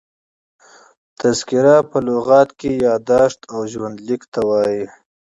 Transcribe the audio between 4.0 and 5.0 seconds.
لیک ته وايي.